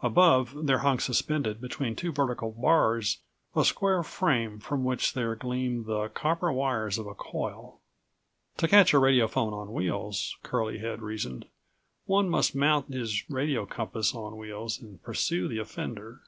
Above 0.00 0.64
there 0.66 0.78
hung 0.78 0.98
suspended 0.98 1.60
between 1.60 1.94
two 1.94 2.10
vertical 2.10 2.52
bars 2.52 3.18
a 3.54 3.62
square 3.66 4.02
frame 4.02 4.58
from 4.58 4.82
which 4.82 5.12
there 5.12 5.34
gleamed 5.34 5.84
the 5.84 6.08
copper 6.08 6.50
wires 6.50 6.96
of 6.96 7.06
a 7.06 7.14
coil. 7.14 7.78
To 8.56 8.66
catch 8.66 8.94
a 8.94 8.98
radiophone 8.98 9.52
on 9.52 9.74
wheels, 9.74 10.36
Curlie 10.42 10.78
had 10.78 11.02
reasoned, 11.02 11.48
one 12.06 12.30
must 12.30 12.54
mount 12.54 12.94
his 12.94 13.28
radio 13.28 13.66
compass 13.66 14.14
on 14.14 14.38
wheels 14.38 14.78
and 14.80 15.02
pursue 15.02 15.48
the 15.48 15.58
offender. 15.58 16.22